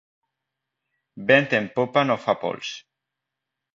[1.31, 2.73] Vent en popa no fa pols.